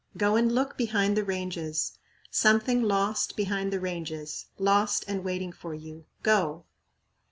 [0.17, 1.99] Go and look behind the Ranges
[2.31, 4.47] Something lost behind the Ranges.
[4.57, 6.05] Lost and waiting for you.
[6.23, 6.65] Go!'